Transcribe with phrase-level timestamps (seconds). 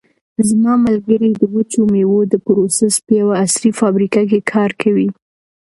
[0.49, 5.07] زما ملګری د وچو مېوو د پروسس په یوه عصري فابریکه کې کار کوي.